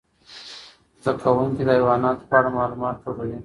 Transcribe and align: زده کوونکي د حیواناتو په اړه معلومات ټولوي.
زده 1.03 1.13
کوونکي 1.23 1.61
د 1.65 1.69
حیواناتو 1.75 2.27
په 2.29 2.35
اړه 2.39 2.49
معلومات 2.57 2.95
ټولوي. 3.03 3.37